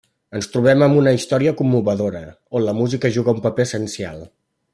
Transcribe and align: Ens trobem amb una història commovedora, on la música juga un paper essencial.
Ens 0.37 0.47
trobem 0.53 0.85
amb 0.85 1.01
una 1.01 1.13
història 1.17 1.53
commovedora, 1.59 2.23
on 2.61 2.67
la 2.69 2.75
música 2.79 3.13
juga 3.19 3.37
un 3.37 3.45
paper 3.45 3.69
essencial. 3.71 4.27